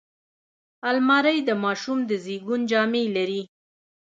[0.89, 3.41] الماري د ماشوم د زیږون جامې لري